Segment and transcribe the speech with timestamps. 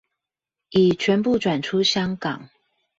[0.71, 2.49] 已全部轉出香港